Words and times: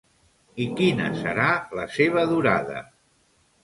I 0.65 0.67
quina 0.79 1.11
serà 1.21 1.53
la 1.83 1.87
seva 2.01 2.27
durada? 2.35 2.85